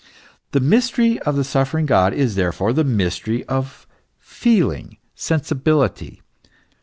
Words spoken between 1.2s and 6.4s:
the suffering God is therefore the mystery of feeling, sensibility.